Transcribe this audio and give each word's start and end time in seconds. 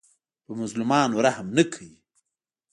په 0.45 0.51
مظلومانو 0.59 1.23
رحم 1.25 1.47
نه 1.57 1.63
کوي. 1.73 1.97